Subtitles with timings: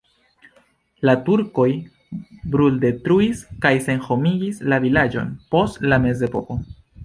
[1.07, 1.65] La turkoj
[2.55, 6.63] bruldetruis kaj senhomigis la vilaĝon post la mezepoko.